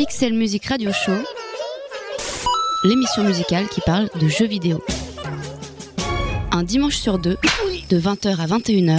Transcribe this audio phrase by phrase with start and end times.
[0.00, 1.12] Pixel Music Radio Show,
[2.84, 4.82] l'émission musicale qui parle de jeux vidéo.
[6.52, 7.36] Un dimanche sur deux,
[7.90, 8.98] de 20h à 21h,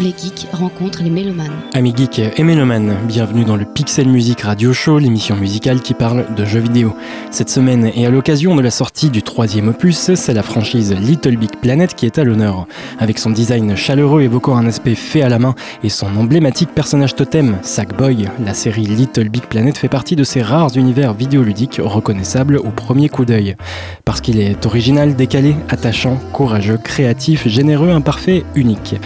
[0.00, 1.52] les geeks rencontrent les mélomanes.
[1.72, 6.34] Amis geeks et mélomanes, bienvenue dans le Pixel Music Radio Show, l'émission musicale qui parle
[6.34, 6.94] de jeux vidéo.
[7.30, 11.36] Cette semaine, et à l'occasion de la sortie du troisième opus, c'est la franchise Little
[11.36, 12.66] Big Planet qui est à l'honneur.
[12.98, 17.14] Avec son design chaleureux évoquant un aspect fait à la main et son emblématique personnage
[17.14, 22.58] totem, Sackboy, la série Little Big Planet fait partie de ces rares univers vidéoludiques reconnaissables
[22.58, 23.56] au premier coup d'œil.
[24.04, 28.96] Parce qu'il est original, décalé, attachant, courageux, créatif, généreux, imparfait, unique.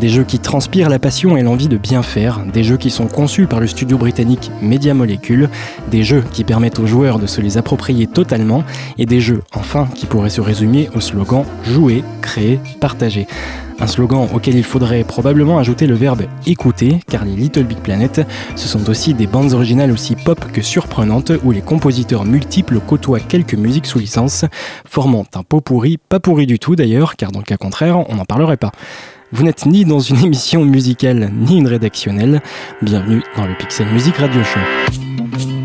[0.00, 3.08] Des jeux qui transpirent la passion et l'envie de bien faire, des jeux qui sont
[3.08, 5.48] conçus par le studio britannique Media Molecule,
[5.90, 8.62] des jeux qui permettent aux joueurs de se les approprier totalement,
[8.96, 13.26] et des jeux, enfin, qui pourraient se résumer au slogan jouer, créer, partager.
[13.80, 18.20] Un slogan auquel il faudrait probablement ajouter le verbe écouter, car les Little Big Planet,
[18.54, 23.20] ce sont aussi des bandes originales aussi pop que surprenantes où les compositeurs multiples côtoient
[23.20, 24.44] quelques musiques sous licence,
[24.84, 28.14] formant un pot pourri, pas pourri du tout d'ailleurs, car dans le cas contraire, on
[28.14, 28.70] n'en parlerait pas.
[29.30, 32.40] Vous n'êtes ni dans une émission musicale ni une rédactionnelle.
[32.80, 35.57] Bienvenue dans le Pixel Music Radio Show.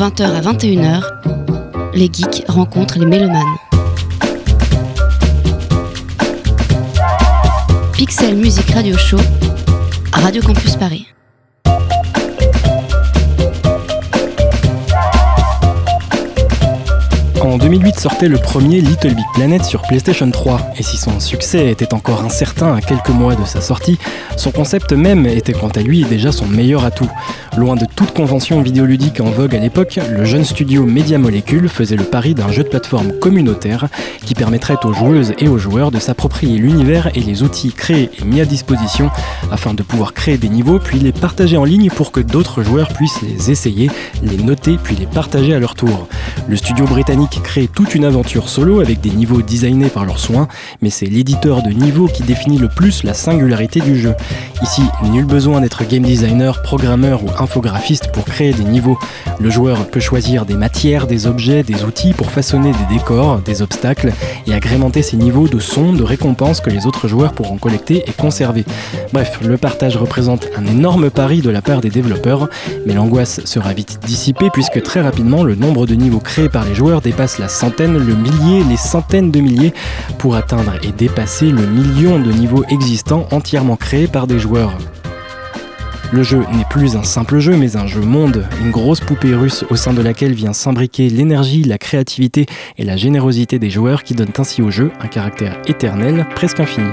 [0.00, 1.02] 20h à 21h,
[1.92, 3.44] les geeks rencontrent les mélomanes.
[7.92, 9.18] Pixel Music Radio Show,
[10.14, 11.06] Radio Campus Paris.
[17.42, 21.70] En 2008 sortait le premier Little Big Planet sur PlayStation 3, et si son succès
[21.70, 23.98] était encore incertain à quelques mois de sa sortie,
[24.36, 27.10] son concept même était quant à lui déjà son meilleur atout.
[27.56, 31.96] Loin de toute convention vidéoludique en vogue à l'époque, le jeune studio Media Molecule faisait
[31.96, 33.88] le pari d'un jeu de plateforme communautaire
[34.24, 38.24] qui permettrait aux joueuses et aux joueurs de s'approprier l'univers et les outils créés et
[38.24, 39.10] mis à disposition
[39.50, 42.88] afin de pouvoir créer des niveaux puis les partager en ligne pour que d'autres joueurs
[42.88, 43.90] puissent les essayer,
[44.22, 46.06] les noter puis les partager à leur tour.
[46.48, 50.46] Le studio britannique crée toute une aventure solo avec des niveaux designés par leurs soins,
[50.82, 54.14] mais c'est l'éditeur de niveau qui définit le plus la singularité du jeu.
[54.62, 58.98] Ici, nul besoin d'être game designer, programmeur ou infographiste pour créer des niveaux.
[59.40, 63.62] Le joueur peut choisir des matières, des objets, des outils pour façonner des décors, des
[63.62, 64.12] obstacles
[64.46, 68.12] et agrémenter ces niveaux de sons, de récompenses que les autres joueurs pourront collecter et
[68.12, 68.64] conserver.
[69.12, 72.48] Bref, le partage représente un énorme pari de la part des développeurs,
[72.86, 76.74] mais l'angoisse sera vite dissipée puisque très rapidement le nombre de niveaux créés par les
[76.74, 79.74] joueurs dépasse la centaine, le millier, les centaines de milliers
[80.18, 84.76] pour atteindre et dépasser le million de niveaux existants entièrement créés par des joueurs.
[86.12, 89.64] Le jeu n'est plus un simple jeu, mais un jeu monde, une grosse poupée russe
[89.70, 92.46] au sein de laquelle vient s'imbriquer l'énergie, la créativité
[92.78, 96.90] et la générosité des joueurs qui donnent ainsi au jeu un caractère éternel, presque infini.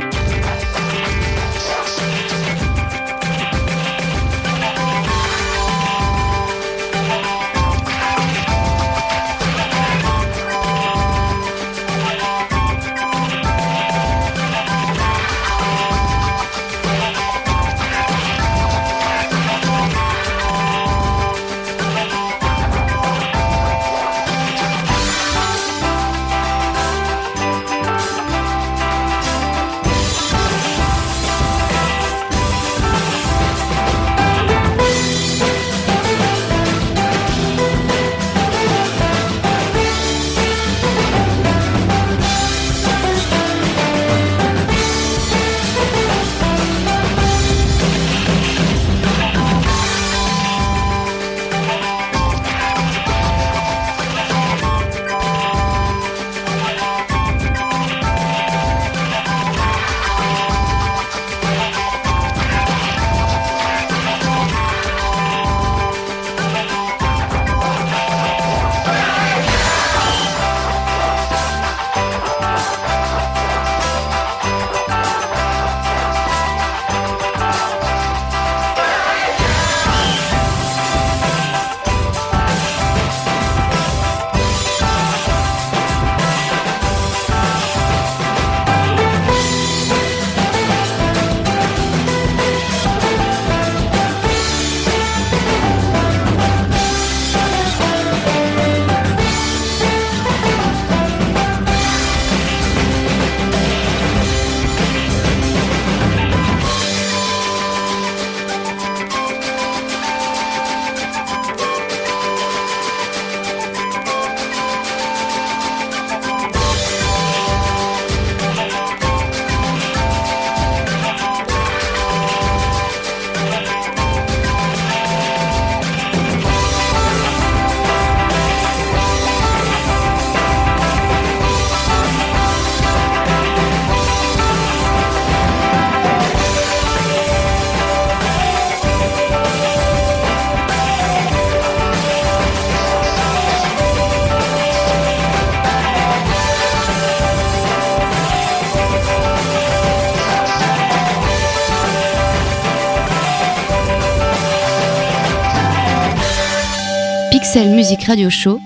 [157.47, 158.59] Pixel Music Radio Show,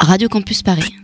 [0.00, 0.99] Radio Campus Paris.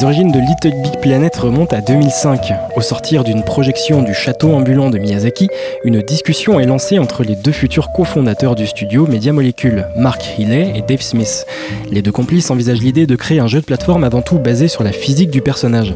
[0.00, 2.54] Les origines de Little Big Planet remontent à 2005.
[2.74, 5.50] Au sortir d'une projection du château ambulant de Miyazaki,
[5.84, 10.72] une discussion est lancée entre les deux futurs cofondateurs du studio Media Molecule, Mark Healey
[10.74, 11.44] et Dave Smith.
[11.90, 14.84] Les deux complices envisagent l'idée de créer un jeu de plateforme avant tout basé sur
[14.84, 15.94] la physique du personnage.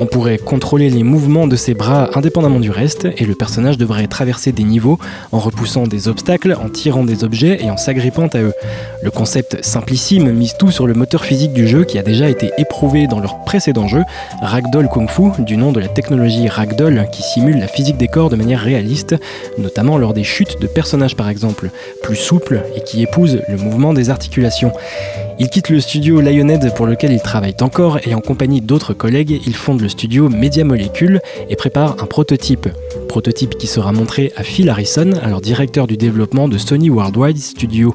[0.00, 4.06] On pourrait contrôler les mouvements de ses bras indépendamment du reste, et le personnage devrait
[4.08, 4.98] traverser des niveaux
[5.30, 8.52] en repoussant des obstacles, en tirant des objets et en s'agrippant à eux.
[9.02, 12.50] Le concept simplissime mise tout sur le moteur physique du jeu qui a déjà été
[12.58, 14.02] éprouvé dans leur précédent jeu,
[14.42, 18.30] Ragdoll Kung Fu, du nom de la technologie Ragdoll qui simule la physique des corps
[18.30, 19.14] de manière réaliste,
[19.58, 21.70] notamment lors des chutes de personnages par exemple,
[22.02, 24.72] plus souple et qui épouse le mouvement des articulations.
[25.38, 29.40] Il quitte le studio Lionhead pour lequel il travaille encore et en compagnie d'autres collègues,
[29.46, 32.68] il fonde studio Media Molecule et prépare un prototype.
[33.08, 37.94] Prototype qui sera montré à Phil Harrison, alors directeur du développement de Sony Worldwide Studio.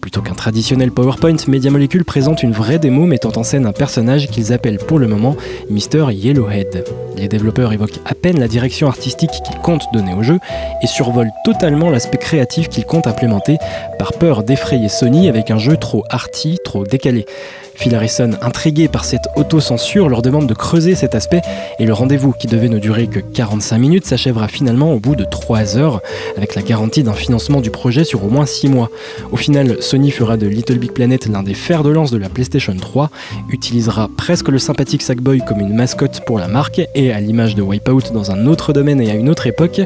[0.00, 4.28] Plutôt qu'un traditionnel PowerPoint, Media Molecule présente une vraie démo mettant en scène un personnage
[4.28, 5.36] qu'ils appellent pour le moment
[5.70, 6.12] Mr.
[6.12, 6.84] Yellowhead.
[7.16, 10.38] Les développeurs évoquent à peine la direction artistique qu'ils comptent donner au jeu
[10.82, 13.58] et survolent totalement l'aspect créatif qu'ils comptent implémenter
[13.98, 17.26] par peur d'effrayer Sony avec un jeu trop arty, trop décalé.
[17.78, 21.42] Phil Harrison, intrigué par cette autocensure, leur demande de creuser cet aspect
[21.78, 25.22] et le rendez-vous qui devait ne durer que 45 minutes s'achèvera finalement au bout de
[25.22, 26.02] 3 heures
[26.36, 28.90] avec la garantie d'un financement du projet sur au moins 6 mois.
[29.30, 32.28] Au final, Sony fera de Little Big Planet l'un des fers de lance de la
[32.28, 33.10] PlayStation 3,
[33.48, 37.62] utilisera presque le sympathique Sackboy comme une mascotte pour la marque et à l'image de
[37.62, 39.80] Wipeout dans un autre domaine et à une autre époque,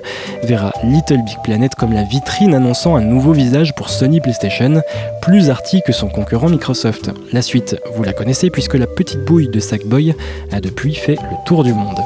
[0.44, 4.80] verra Little Big Planet comme la vitrine annonçant un nouveau visage pour Sony PlayStation,
[5.20, 7.11] plus arty que son concurrent Microsoft.
[7.32, 10.15] La suite, vous la connaissez puisque la petite bouille de Sackboy
[10.51, 11.99] a depuis fait le tour du monde.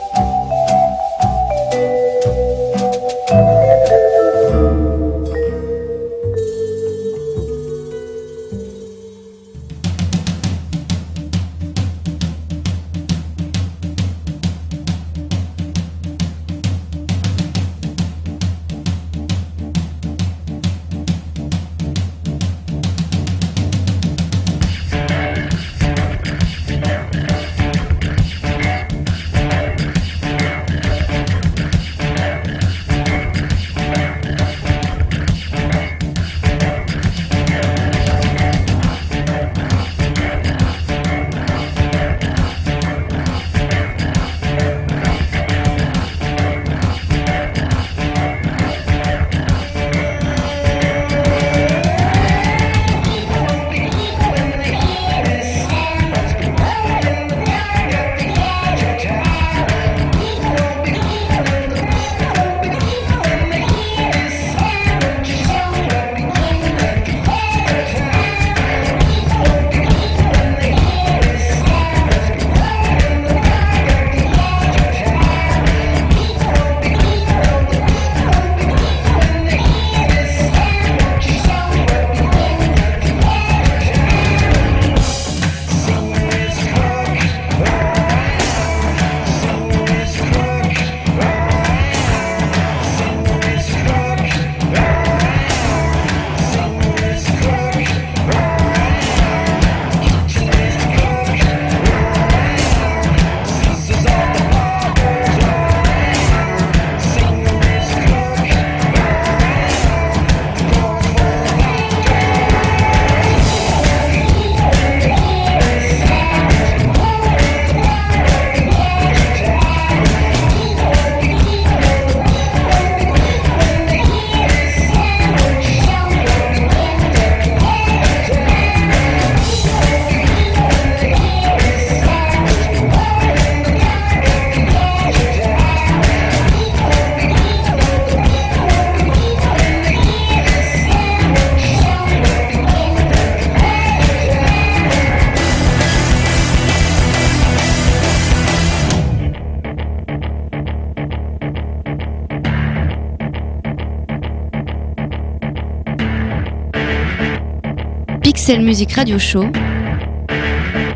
[158.46, 159.46] Pixel Music Radio Show,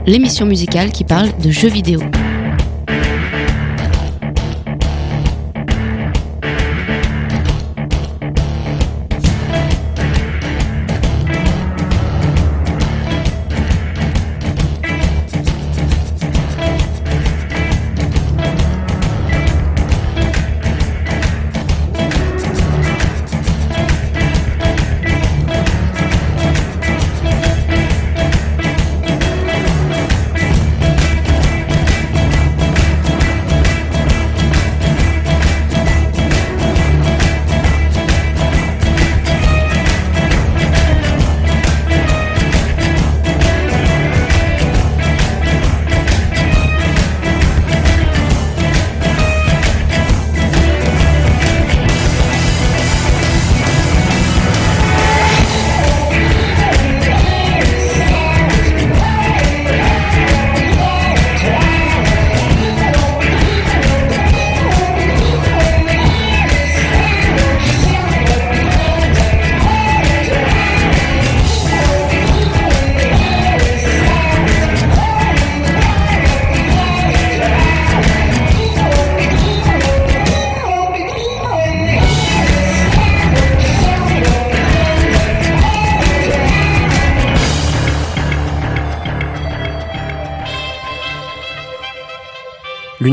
[0.07, 1.99] l'émission musicale qui parle de jeux vidéo.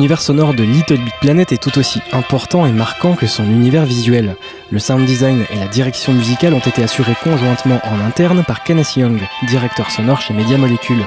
[0.08, 3.84] L'univers sonore de Little Big Planet est tout aussi important et marquant que son univers
[3.84, 4.38] visuel.
[4.72, 8.96] Le sound design et la direction musicale ont été assurés conjointement en interne par Kenneth
[8.96, 11.06] Young, directeur sonore chez Media Molecule.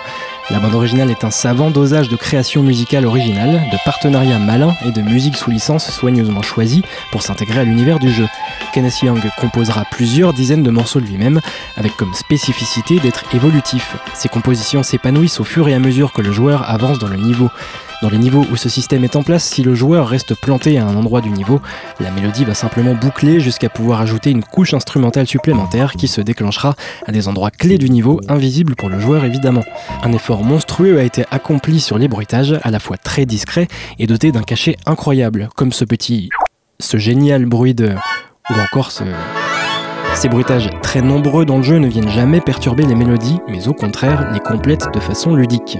[0.51, 4.91] La bande originale est un savant dosage de création musicale originale, de partenariats malins et
[4.91, 8.27] de musique sous licence soigneusement choisie pour s'intégrer à l'univers du jeu.
[8.75, 11.41] Kenneth Young composera plusieurs dizaines de morceaux lui-même,
[11.79, 13.97] avec comme spécificité d'être évolutif.
[14.13, 17.49] Ses compositions s'épanouissent au fur et à mesure que le joueur avance dans le niveau.
[18.03, 20.87] Dans les niveaux où ce système est en place, si le joueur reste planté à
[20.87, 21.61] un endroit du niveau,
[22.01, 26.77] la mélodie va simplement boucler jusqu'à pouvoir ajouter une couche instrumentale supplémentaire qui se déclenchera
[27.07, 29.65] à des endroits clés du niveau, invisibles pour le joueur évidemment.
[30.03, 34.07] Un effort monstrueux a été accompli sur les bruitages, à la fois très discret et
[34.07, 36.31] doté d'un cachet incroyable, comme ce petit...
[36.79, 37.91] ce génial bruit de...
[38.49, 39.05] ou encore ce...
[40.15, 43.75] Ces bruitages très nombreux dans le jeu ne viennent jamais perturber les mélodies, mais au
[43.75, 45.79] contraire les complètent de façon ludique.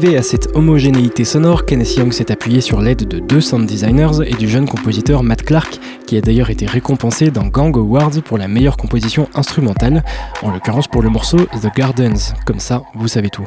[0.00, 4.24] Arriver à cette homogénéité sonore, Kenneth Young s'est appuyé sur l'aide de deux sound designers
[4.24, 8.38] et du jeune compositeur Matt Clark, qui a d'ailleurs été récompensé dans Gang Awards pour
[8.38, 10.02] la meilleure composition instrumentale,
[10.42, 12.32] en l'occurrence pour le morceau The Gardens.
[12.46, 13.44] Comme ça, vous savez tout.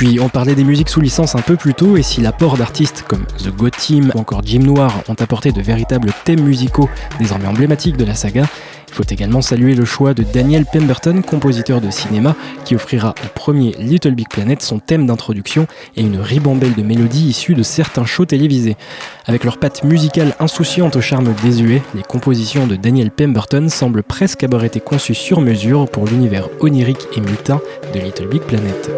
[0.00, 3.04] Puis on parlait des musiques sous licence un peu plus tôt, et si l'apport d'artistes
[3.06, 7.46] comme The Go Team ou encore Jim Noir ont apporté de véritables thèmes musicaux désormais
[7.46, 8.46] emblématiques de la saga,
[8.88, 12.34] il faut également saluer le choix de Daniel Pemberton, compositeur de cinéma,
[12.64, 17.28] qui offrira au premier Little Big Planet son thème d'introduction et une ribambelle de mélodies
[17.28, 18.78] issues de certains shows télévisés.
[19.26, 24.44] Avec leur patte musicale insouciante au charme désuet, les compositions de Daniel Pemberton semblent presque
[24.44, 27.60] avoir été conçues sur mesure pour l'univers onirique et mutin
[27.92, 28.90] de Little Big Planet.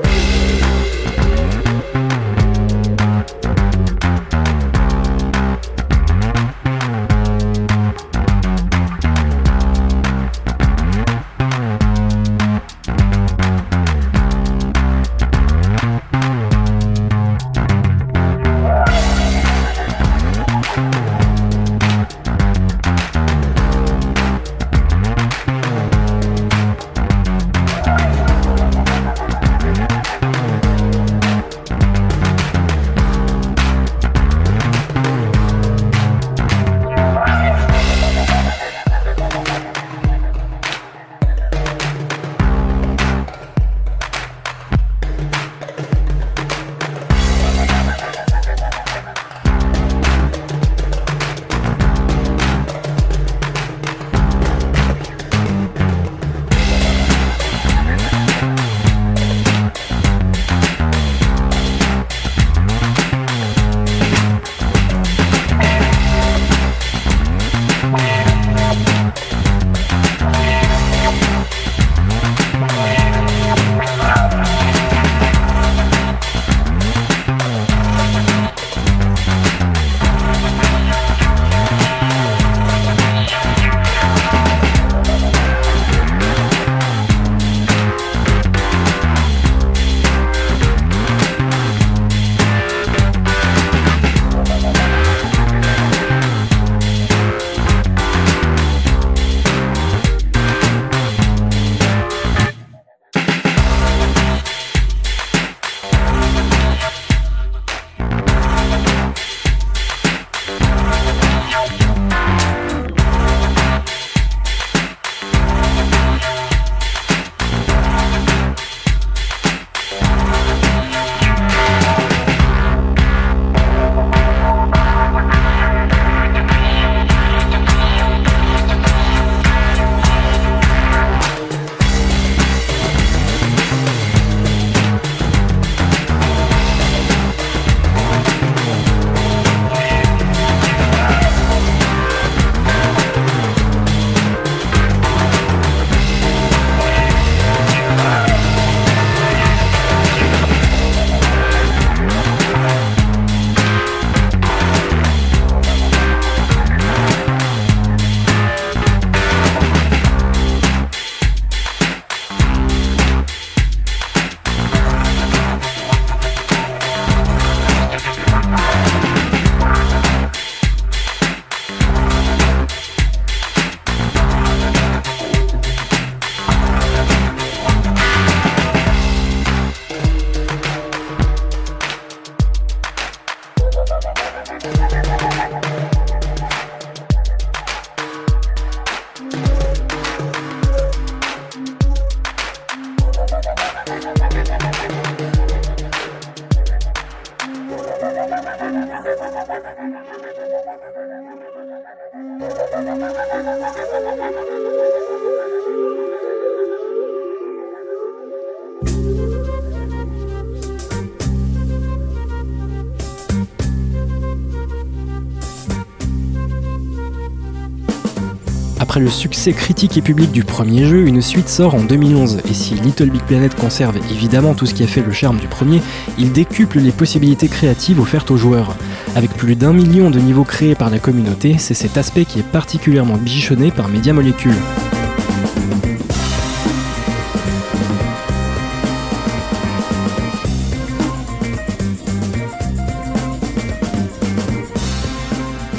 [219.03, 222.75] Le succès critique et public du premier jeu, une suite sort en 2011, et si
[222.75, 225.83] Little Big Planet conserve évidemment tout ce qui a fait le charme du premier,
[226.19, 228.77] il décuple les possibilités créatives offertes aux joueurs.
[229.17, 232.47] Avec plus d'un million de niveaux créés par la communauté, c'est cet aspect qui est
[232.47, 234.55] particulièrement bichonné par Media Molecule.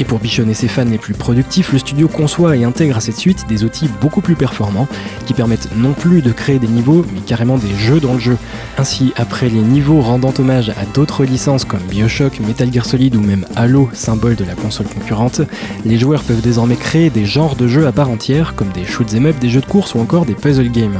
[0.03, 3.15] Et pour bichonner ses fans les plus productifs, le studio conçoit et intègre à cette
[3.15, 4.89] suite des outils beaucoup plus performants
[5.25, 8.37] qui permettent non plus de créer des niveaux, mais carrément des jeux dans le jeu.
[8.77, 13.21] Ainsi, après les niveaux rendant hommage à d'autres licences comme Bioshock, Metal Gear Solid ou
[13.21, 15.39] même Halo, symbole de la console concurrente,
[15.85, 19.27] les joueurs peuvent désormais créer des genres de jeux à part entière, comme des shoot'em
[19.27, 20.99] up, des jeux de course ou encore des puzzle games.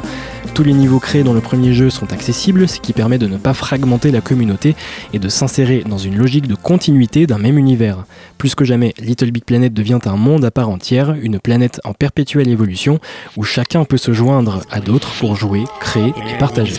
[0.54, 3.38] Tous les niveaux créés dans le premier jeu sont accessibles, ce qui permet de ne
[3.38, 4.76] pas fragmenter la communauté
[5.12, 8.06] et de s'insérer dans une logique de continuité d'un même univers.
[8.38, 11.94] Plus que jamais, Little Big Planet devient un monde à part entière, une planète en
[11.94, 13.00] perpétuelle évolution,
[13.36, 16.76] où chacun peut se joindre à d'autres pour jouer, créer et partager.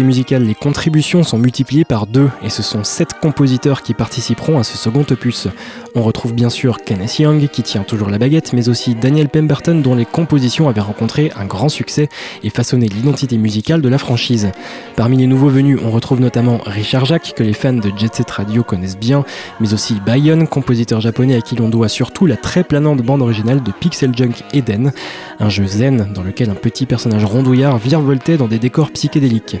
[0.00, 4.58] Côté musical, les contributions sont multipliées par deux et ce sont sept compositeurs qui participeront
[4.58, 5.46] à ce second opus.
[5.94, 9.74] On retrouve bien sûr Kenneth Young qui tient toujours la baguette, mais aussi Daniel Pemberton
[9.74, 12.08] dont les compositions avaient rencontré un grand succès
[12.42, 14.52] et façonné l'identité musicale de la franchise.
[14.96, 18.30] Parmi les nouveaux venus, on retrouve notamment Richard Jacques que les fans de Jet Set
[18.30, 19.26] Radio connaissent bien,
[19.60, 23.62] mais aussi Bayon, compositeur japonais à qui l'on doit surtout la très planante bande originale
[23.62, 24.92] de Pixel Junk Eden,
[25.40, 29.56] un jeu zen dans lequel un petit personnage rondouillard virevoltait dans des décors psychédéliques.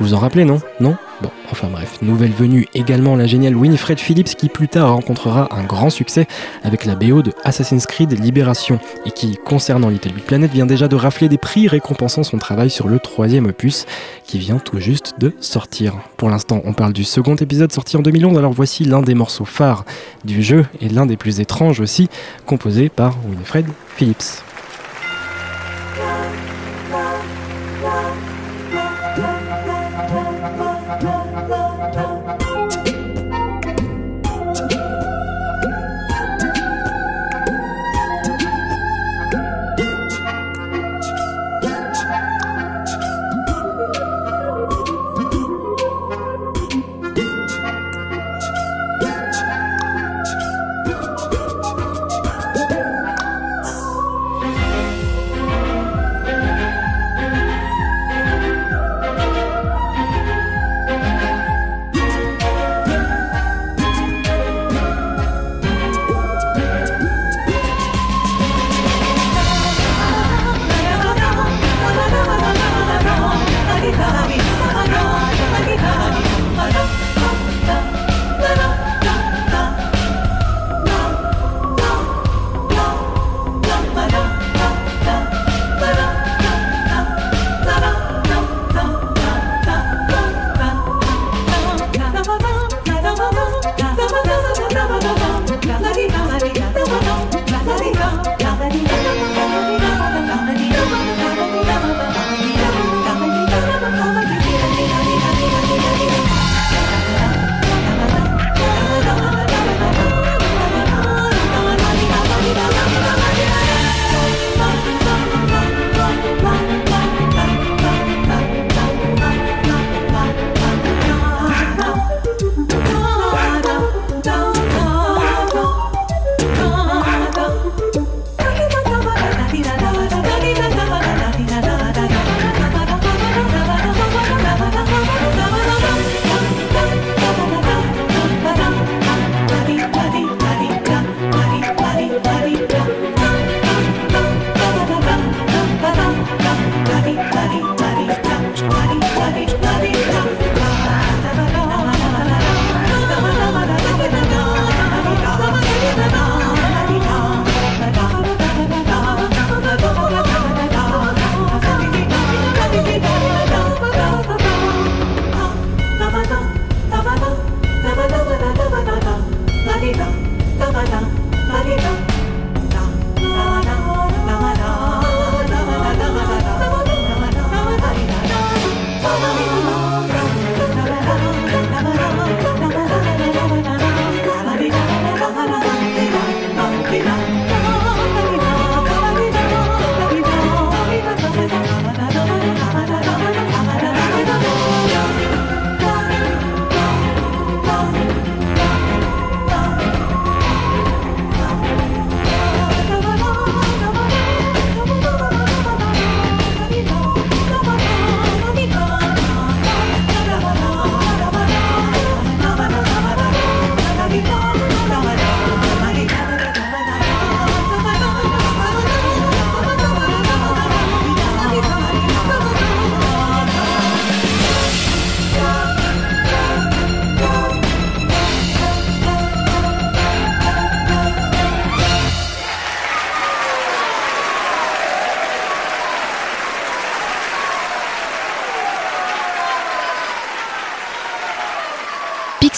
[0.00, 0.62] Vous en rappelez, non?
[0.80, 0.96] Non?
[1.20, 5.62] Bon, enfin bref, nouvelle venue également la géniale Winifred Phillips qui plus tard rencontrera un
[5.62, 6.26] grand succès
[6.64, 10.88] avec la BO de Assassin's Creed Libération et qui, concernant Little Big Planet, vient déjà
[10.88, 13.84] de rafler des prix récompensant son travail sur le troisième opus
[14.24, 15.96] qui vient tout juste de sortir.
[16.16, 19.44] Pour l'instant, on parle du second épisode sorti en 2011, alors voici l'un des morceaux
[19.44, 19.84] phares
[20.24, 22.08] du jeu et l'un des plus étranges aussi,
[22.46, 24.49] composé par Winifred Phillips.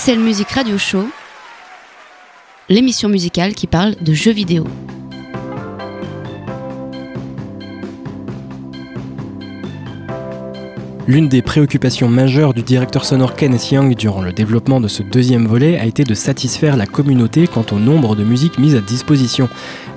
[0.04, 1.06] Pixel Music Radio Show,
[2.68, 4.66] l'émission musicale qui parle de jeux vidéo.
[11.06, 15.46] L'une des préoccupations majeures du directeur sonore Kenneth Young durant le développement de ce deuxième
[15.46, 19.48] volet a été de satisfaire la communauté quant au nombre de musiques mises à disposition.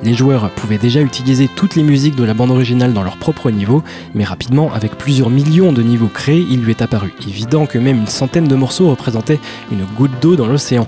[0.03, 3.49] Les joueurs pouvaient déjà utiliser toutes les musiques de la bande originale dans leur propre
[3.49, 7.77] niveau, mais rapidement, avec plusieurs millions de niveaux créés, il lui est apparu évident que
[7.77, 9.39] même une centaine de morceaux représentaient
[9.71, 10.88] une goutte d'eau dans l'océan.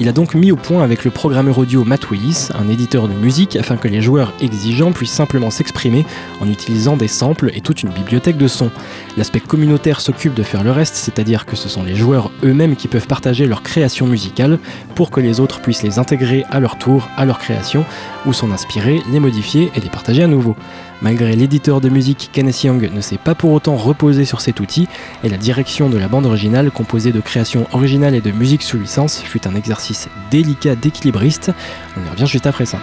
[0.00, 3.14] Il a donc mis au point avec le programmeur audio Matt Willis, un éditeur de
[3.14, 6.04] musique, afin que les joueurs exigeants puissent simplement s'exprimer
[6.40, 8.70] en utilisant des samples et toute une bibliothèque de sons.
[9.16, 12.86] L'aspect communautaire s'occupe de faire le reste, c'est-à-dire que ce sont les joueurs eux-mêmes qui
[12.86, 14.58] peuvent partager leur création musicale
[14.94, 17.84] pour que les autres puissent les intégrer à leur tour à leur création,
[18.26, 20.56] ou inspirer, les modifier et les partager à nouveau.
[21.00, 24.88] Malgré l'éditeur de musique Kenneth Young ne s'est pas pour autant reposé sur cet outil,
[25.24, 28.78] et la direction de la bande originale, composée de créations originales et de musique sous
[28.78, 31.52] licence, fut un exercice délicat d'équilibriste.
[31.96, 32.78] On y revient juste après ça.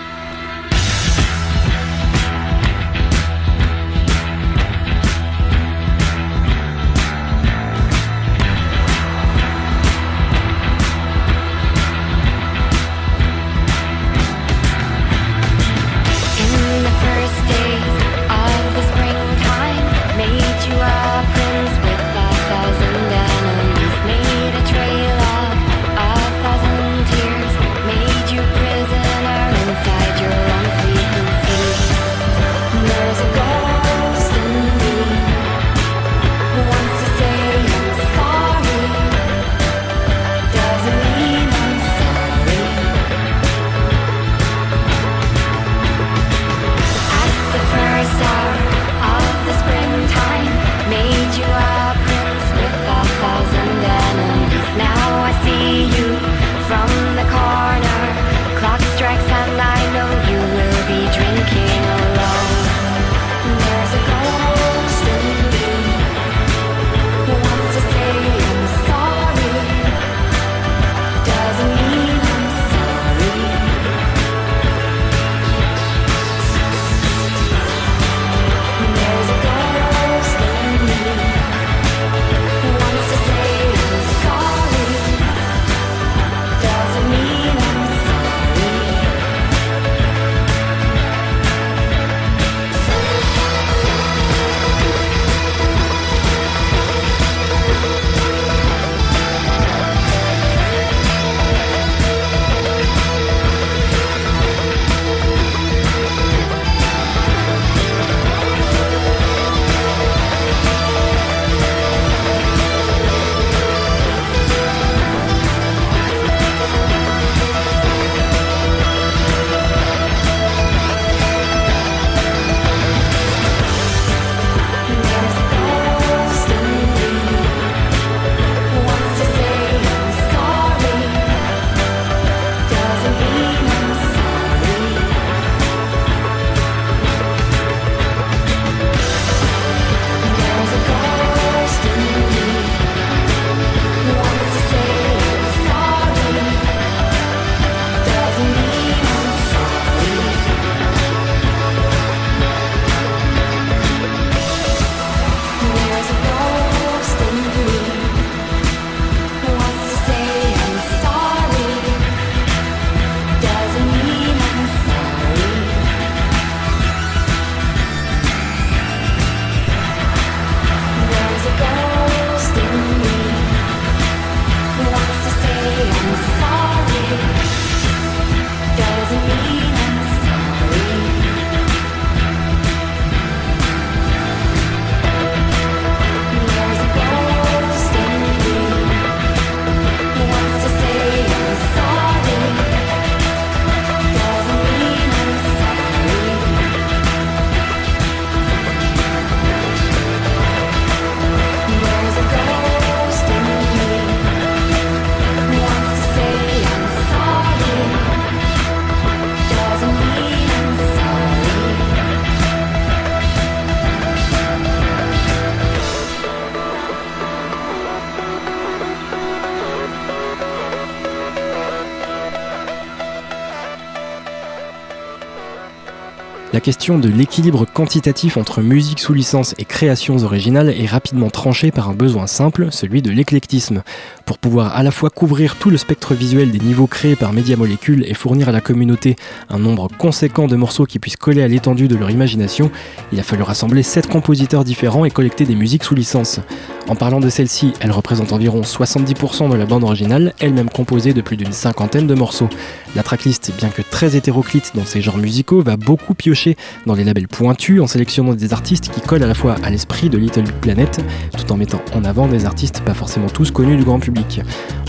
[226.66, 231.92] Question de l'équilibre quantitatif entre musique sous licence et créations originales est rapidement tranchée par
[231.92, 233.84] un besoin simple, celui de l'éclectisme.
[234.26, 237.56] Pour pouvoir à la fois couvrir tout le spectre visuel des niveaux créés par Media
[237.56, 239.16] Molecule et fournir à la communauté
[239.52, 242.72] un nombre conséquent de morceaux qui puissent coller à l'étendue de leur imagination,
[243.14, 246.40] il a fallu rassembler 7 compositeurs différents et collecter des musiques sous licence.
[246.88, 251.22] En parlant de celle-ci, elle représente environ 70% de la bande originale, elle-même composée de
[251.22, 252.50] plus d'une cinquantaine de morceaux.
[252.96, 256.55] La tracklist, bien que très hétéroclite dans ses genres musicaux, va beaucoup piocher
[256.86, 260.10] dans les labels pointus en sélectionnant des artistes qui collent à la fois à l'esprit
[260.10, 261.04] de Little Planet,
[261.38, 264.42] tout en mettant en avant des artistes pas forcément tous connus du grand public.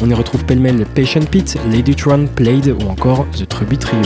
[0.03, 4.03] On y retrouve pêle-mêle Patient Pete, Lady Tron, Played ou encore The Truby Trio.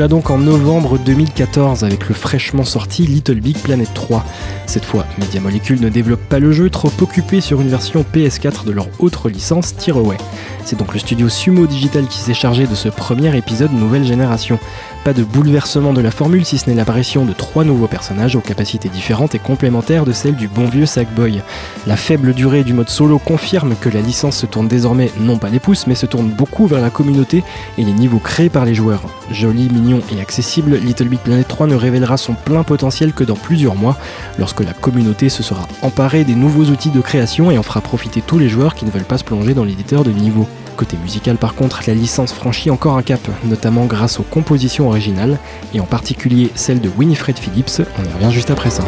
[0.00, 4.24] Voilà donc en novembre 2014 avec le fraîchement sorti Little Big Planet 3.
[4.64, 8.64] Cette fois, Media Molecule ne développe pas le jeu, trop occupé sur une version PS4
[8.64, 10.16] de leur autre licence Tearaway.
[10.64, 14.58] C'est donc le studio Sumo Digital qui s'est chargé de ce premier épisode nouvelle génération.
[15.04, 18.40] Pas de bouleversement de la formule si ce n'est l'apparition de trois nouveaux personnages aux
[18.40, 21.42] capacités différentes et complémentaires de celles du bon vieux Sackboy.
[21.86, 25.48] La faible durée du mode solo confirme que la licence se tourne désormais non pas
[25.48, 27.42] les pouces mais se tourne beaucoup vers la communauté
[27.78, 29.02] et les niveaux créés par les joueurs.
[29.30, 33.36] Joli, mignon et accessible, Little Big Planet 3 ne révélera son plein potentiel que dans
[33.36, 33.96] plusieurs mois,
[34.38, 38.20] lorsque la communauté se sera emparée des nouveaux outils de création et en fera profiter
[38.20, 40.46] tous les joueurs qui ne veulent pas se plonger dans l'éditeur de niveau.
[40.80, 45.38] Côté musical par contre, la licence franchit encore un cap, notamment grâce aux compositions originales,
[45.74, 48.82] et en particulier celle de Winifred Phillips, on y revient juste après ça.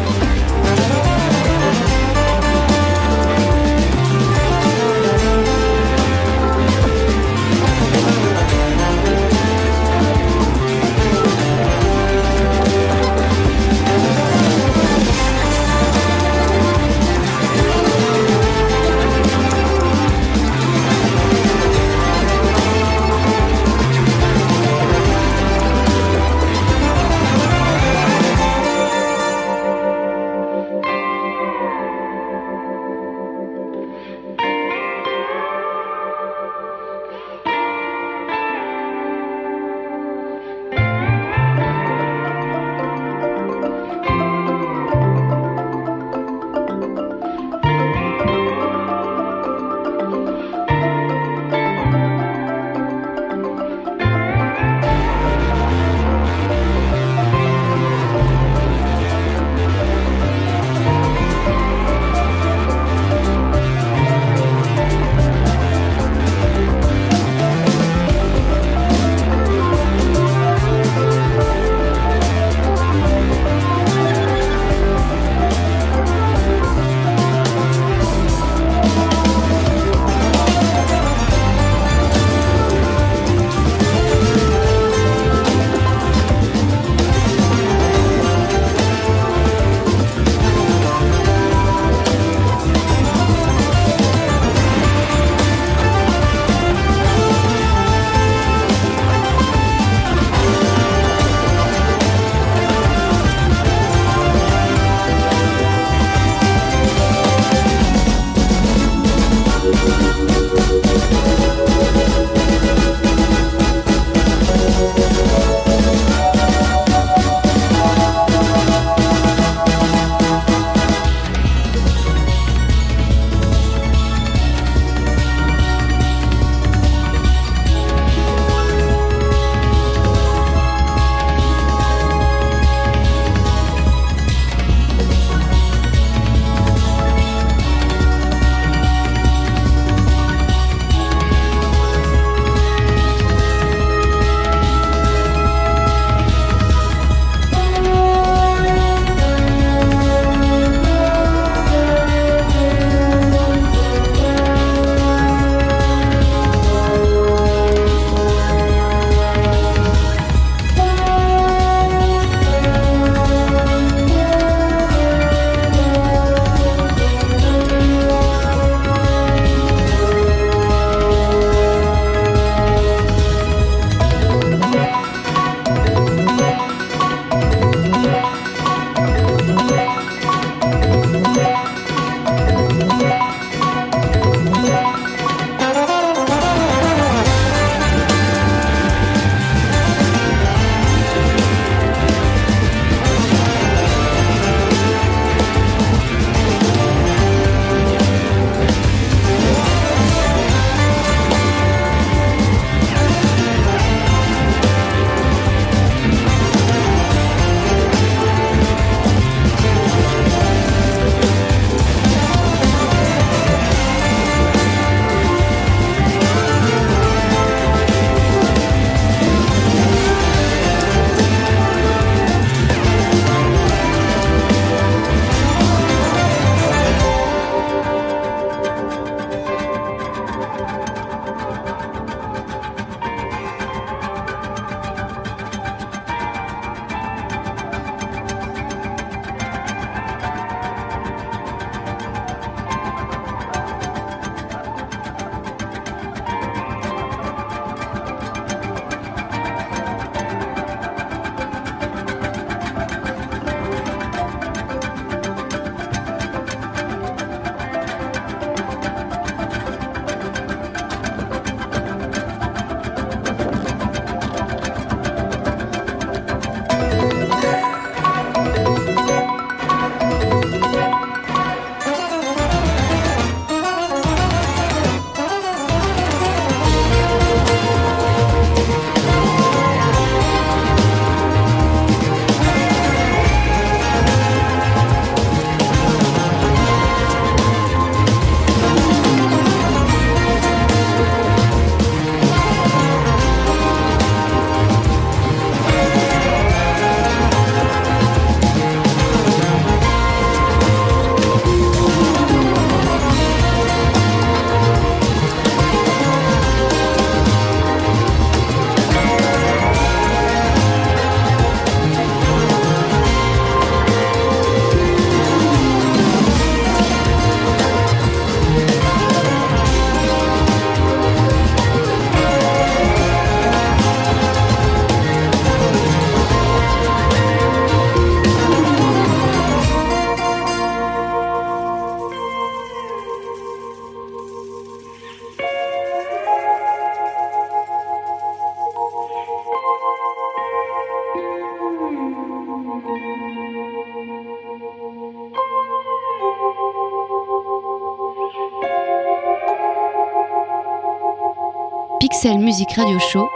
[352.03, 353.29] Pixel Music Radio Show,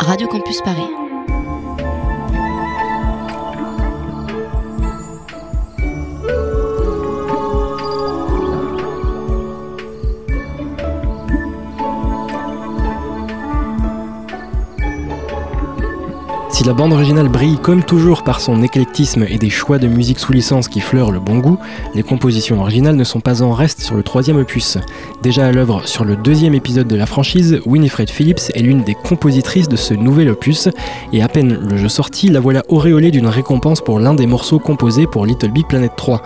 [0.00, 1.05] Radio Campus Paris.
[16.66, 20.32] La bande originale brille comme toujours par son éclectisme et des choix de musique sous
[20.32, 21.58] licence qui fleurent le bon goût,
[21.94, 24.76] les compositions originales ne sont pas en reste sur le troisième opus.
[25.22, 28.94] Déjà à l'œuvre sur le deuxième épisode de la franchise, Winifred Phillips est l'une des
[28.94, 30.68] compositrices de ce nouvel opus,
[31.12, 34.58] et à peine le jeu sorti, la voilà auréolée d'une récompense pour l'un des morceaux
[34.58, 36.20] composés pour Little Big Planet 3.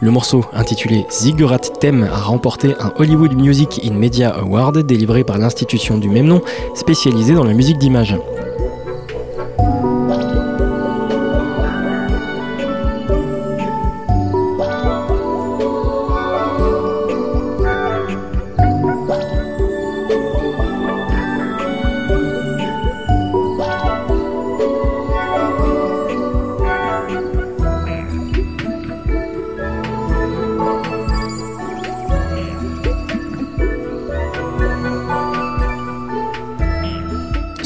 [0.00, 5.38] Le morceau, intitulé Ziggurat Theme, a remporté un Hollywood Music in Media Award délivré par
[5.38, 6.42] l'institution du même nom,
[6.74, 8.18] spécialisée dans la musique d'image.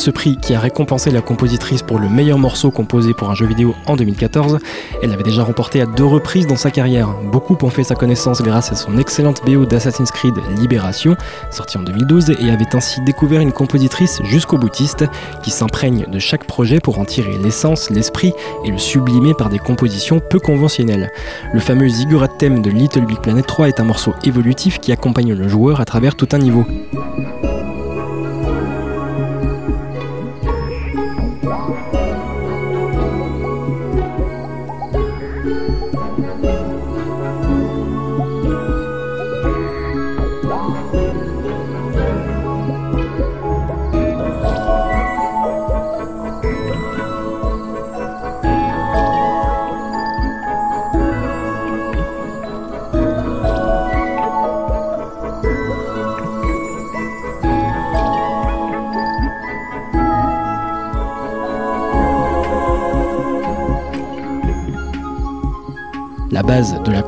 [0.00, 3.44] Ce prix, qui a récompensé la compositrice pour le meilleur morceau composé pour un jeu
[3.44, 4.56] vidéo en 2014,
[5.02, 7.10] elle l'avait déjà remporté à deux reprises dans sa carrière.
[7.30, 11.16] Beaucoup ont fait sa connaissance grâce à son excellente BO d'Assassin's Creed Libération,
[11.50, 15.04] sorti en 2012, et avait ainsi découvert une compositrice jusqu'au boutiste
[15.42, 18.32] qui s'imprègne de chaque projet pour en tirer l'essence, l'esprit
[18.64, 21.12] et le sublimer par des compositions peu conventionnelles.
[21.52, 25.34] Le fameux Ziggurat thème de Little Big Planet 3 est un morceau évolutif qui accompagne
[25.34, 26.64] le joueur à travers tout un niveau.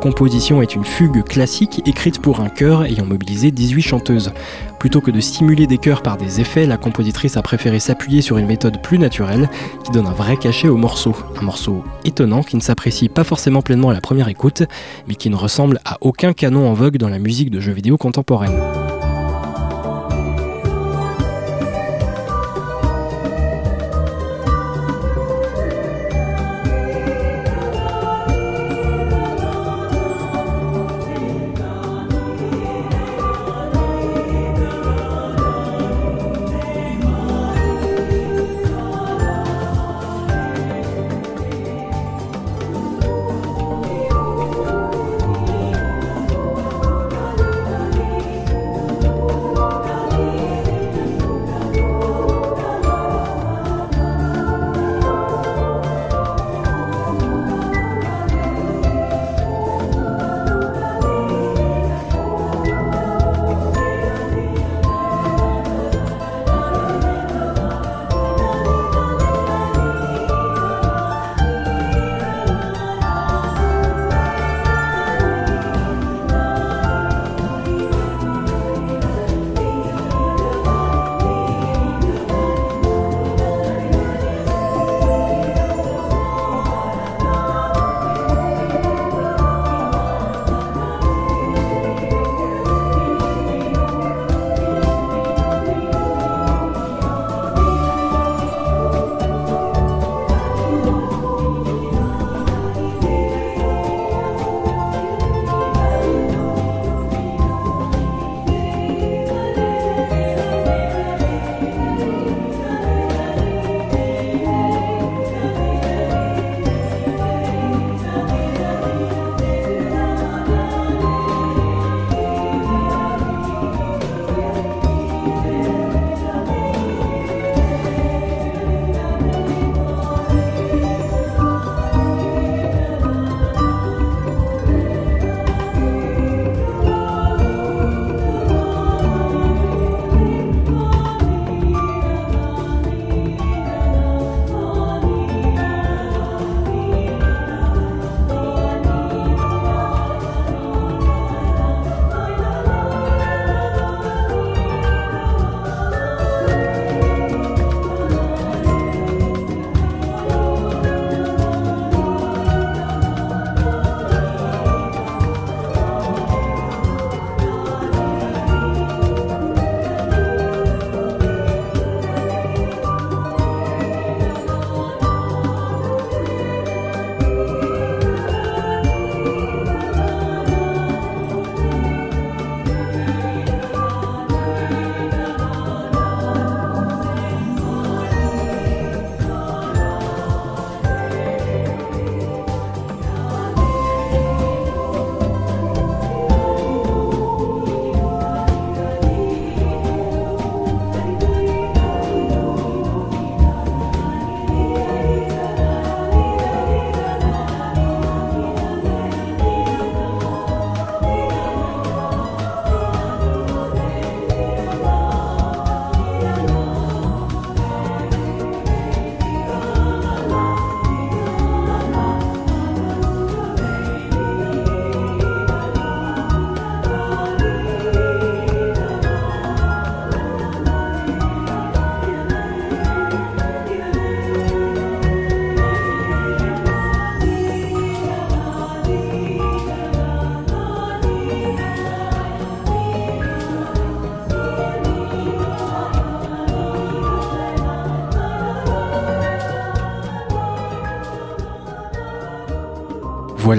[0.03, 4.33] Composition est une fugue classique écrite pour un chœur ayant mobilisé 18 chanteuses.
[4.81, 8.37] Plutôt que de stimuler des chœurs par des effets, la compositrice a préféré s'appuyer sur
[8.37, 9.49] une méthode plus naturelle
[9.85, 11.15] qui donne un vrai cachet au morceau.
[11.41, 14.65] Un morceau étonnant qui ne s'apprécie pas forcément pleinement à la première écoute,
[15.07, 17.97] mais qui ne ressemble à aucun canon en vogue dans la musique de jeux vidéo
[17.97, 18.82] contemporaine.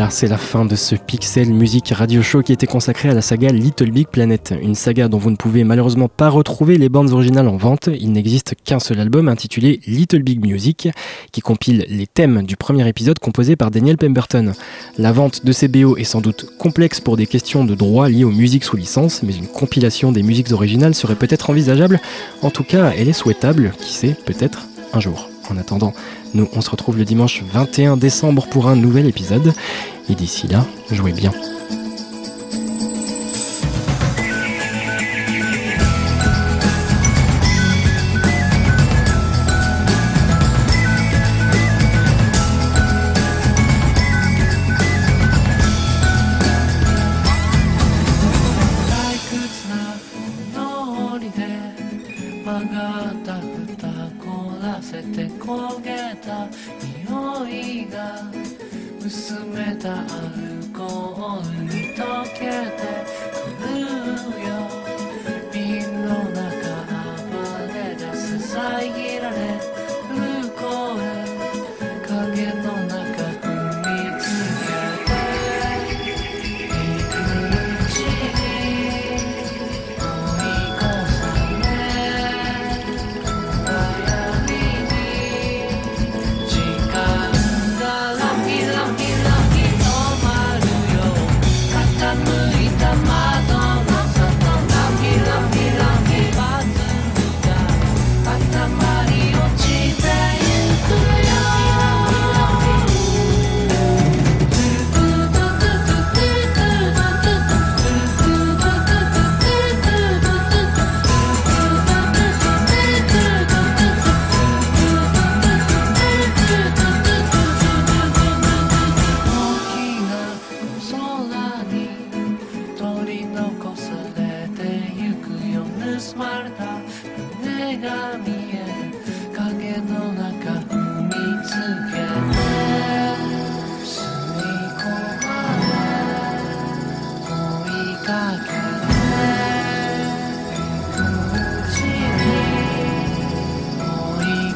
[0.09, 3.49] C'est la fin de ce Pixel Music Radio Show qui était consacré à la saga
[3.49, 7.47] Little Big Planet, une saga dont vous ne pouvez malheureusement pas retrouver les bandes originales
[7.47, 7.89] en vente.
[7.99, 10.89] Il n'existe qu'un seul album intitulé Little Big Music
[11.31, 14.53] qui compile les thèmes du premier épisode composé par Daniel Pemberton.
[14.97, 18.23] La vente de ces BO est sans doute complexe pour des questions de droit liées
[18.23, 21.99] aux musiques sous licence, mais une compilation des musiques originales serait peut-être envisageable.
[22.41, 25.32] En tout cas, elle est souhaitable, qui sait, peut-être un jour.
[25.49, 25.93] En attendant,
[26.33, 29.53] nous, on se retrouve le dimanche 21 décembre pour un nouvel épisode.
[30.09, 31.31] Et d'ici là, jouez bien.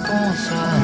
[0.08, 0.77] 不算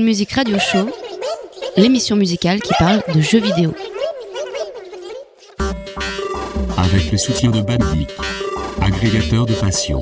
[0.00, 0.90] Music Radio Show,
[1.76, 3.74] l'émission musicale qui parle de jeux vidéo.
[6.76, 8.08] Avec le soutien de Bandic,
[8.80, 10.00] agrégateur de passion.